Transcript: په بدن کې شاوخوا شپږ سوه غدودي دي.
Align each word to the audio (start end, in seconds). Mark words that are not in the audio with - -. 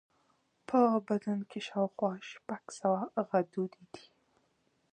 په 0.67 0.79
بدن 1.07 1.39
کې 1.49 1.59
شاوخوا 1.67 2.11
شپږ 2.29 2.63
سوه 2.79 3.01
غدودي 3.29 3.83
دي. 3.93 4.05